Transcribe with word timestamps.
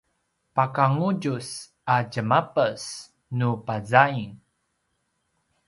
paka 0.55 0.83
ngudjus 0.95 1.47
a 1.93 1.95
djemapes 2.09 2.83
nu 3.37 3.49
pazaing 3.65 4.33